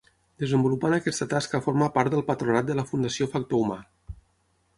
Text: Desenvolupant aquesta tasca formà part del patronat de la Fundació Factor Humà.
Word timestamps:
Desenvolupant 0.43 0.95
aquesta 0.97 1.27
tasca 1.33 1.61
formà 1.65 1.89
part 1.99 2.15
del 2.15 2.25
patronat 2.31 2.69
de 2.71 2.79
la 2.81 2.87
Fundació 2.93 3.29
Factor 3.37 3.61
Humà. 3.61 3.79